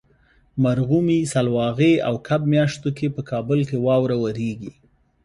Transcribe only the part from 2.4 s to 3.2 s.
میاشتو کې